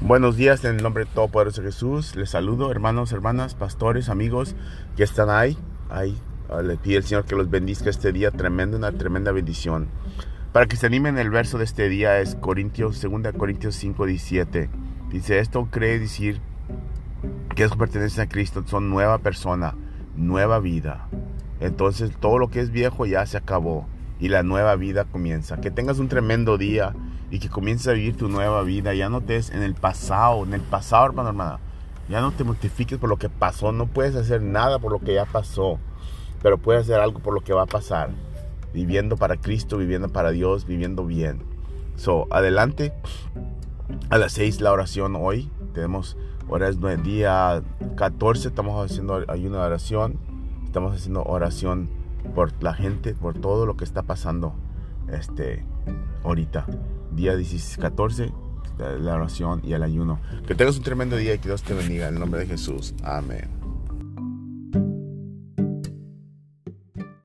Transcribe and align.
Buenos 0.00 0.36
días 0.36 0.64
en 0.64 0.76
el 0.76 0.82
nombre 0.82 1.04
de 1.04 1.10
Todopoderoso 1.12 1.62
Jesús. 1.62 2.16
Les 2.16 2.30
saludo, 2.30 2.70
hermanos, 2.70 3.12
hermanas, 3.12 3.54
pastores, 3.54 4.08
amigos 4.08 4.56
que 4.96 5.04
están 5.04 5.30
ahí. 5.30 5.56
ahí. 5.88 6.18
Ah, 6.50 6.62
le 6.62 6.76
pido 6.76 6.98
al 6.98 7.04
Señor 7.04 7.24
que 7.24 7.36
los 7.36 7.48
bendiga 7.48 7.88
este 7.88 8.12
día, 8.12 8.32
tremenda, 8.32 8.76
una 8.76 8.90
tremenda 8.92 9.30
bendición. 9.30 9.88
Para 10.52 10.66
que 10.66 10.76
se 10.76 10.86
animen, 10.86 11.16
el 11.16 11.30
verso 11.30 11.58
de 11.58 11.64
este 11.64 11.88
día 11.88 12.18
es 12.20 12.34
Corintios, 12.34 13.00
2 13.00 13.32
Corintios 13.38 13.76
5, 13.76 14.04
17. 14.04 14.68
Dice, 15.10 15.38
esto 15.38 15.68
cree 15.70 16.00
decir 16.00 16.40
que 17.54 17.62
es 17.62 17.74
pertenecen 17.74 18.24
a 18.24 18.28
Cristo, 18.28 18.64
son 18.66 18.90
nueva 18.90 19.18
persona, 19.18 19.74
nueva 20.16 20.58
vida. 20.58 21.08
Entonces 21.60 22.10
todo 22.20 22.38
lo 22.38 22.50
que 22.50 22.60
es 22.60 22.70
viejo 22.70 23.06
ya 23.06 23.24
se 23.26 23.36
acabó 23.36 23.86
y 24.18 24.28
la 24.28 24.42
nueva 24.42 24.74
vida 24.74 25.04
comienza. 25.04 25.60
Que 25.60 25.70
tengas 25.70 26.00
un 26.00 26.08
tremendo 26.08 26.58
día 26.58 26.94
y 27.34 27.40
que 27.40 27.48
comiences 27.48 27.88
a 27.88 27.92
vivir 27.94 28.16
tu 28.16 28.28
nueva 28.28 28.62
vida. 28.62 28.94
Ya 28.94 29.08
no 29.08 29.20
te 29.20 29.36
en 29.36 29.64
el 29.64 29.74
pasado, 29.74 30.44
en 30.44 30.54
el 30.54 30.60
pasado, 30.60 31.06
hermano, 31.06 31.30
hermana. 31.30 31.58
Ya 32.08 32.20
no 32.20 32.30
te 32.30 32.44
mortifiques 32.44 32.96
por 32.96 33.08
lo 33.08 33.16
que 33.16 33.28
pasó. 33.28 33.72
No 33.72 33.86
puedes 33.86 34.14
hacer 34.14 34.40
nada 34.40 34.78
por 34.78 34.92
lo 34.92 35.00
que 35.00 35.14
ya 35.14 35.24
pasó, 35.24 35.80
pero 36.44 36.58
puedes 36.58 36.82
hacer 36.82 37.00
algo 37.00 37.18
por 37.18 37.34
lo 37.34 37.40
que 37.40 37.52
va 37.52 37.62
a 37.62 37.66
pasar. 37.66 38.10
Viviendo 38.72 39.16
para 39.16 39.36
Cristo, 39.36 39.78
viviendo 39.78 40.10
para 40.10 40.30
Dios, 40.30 40.64
viviendo 40.64 41.04
bien. 41.04 41.42
So, 41.96 42.28
adelante. 42.30 42.92
A 44.10 44.18
las 44.18 44.32
6 44.34 44.60
la 44.60 44.70
oración 44.70 45.16
hoy. 45.16 45.50
Tenemos, 45.72 46.16
ahora 46.48 46.68
es 46.68 46.78
día 47.02 47.64
14, 47.96 48.46
estamos 48.46 48.88
haciendo 48.88 49.24
ayuno 49.26 49.56
de 49.56 49.64
oración. 49.64 50.20
Estamos 50.64 50.94
haciendo 50.94 51.24
oración 51.24 51.90
por 52.32 52.52
la 52.62 52.74
gente, 52.74 53.12
por 53.12 53.36
todo 53.36 53.66
lo 53.66 53.76
que 53.76 53.82
está 53.82 54.04
pasando 54.04 54.54
este, 55.08 55.64
ahorita 56.22 56.66
día 57.14 57.34
14, 57.78 58.32
la 59.00 59.14
oración 59.14 59.60
y 59.64 59.72
el 59.72 59.82
ayuno. 59.82 60.20
Que 60.46 60.54
tengas 60.54 60.76
un 60.76 60.82
tremendo 60.82 61.16
día 61.16 61.34
y 61.34 61.38
que 61.38 61.48
Dios 61.48 61.62
te 61.62 61.74
bendiga. 61.74 62.08
En 62.08 62.14
el 62.14 62.20
nombre 62.20 62.40
de 62.40 62.46
Jesús. 62.46 62.94
Amén. 63.02 63.63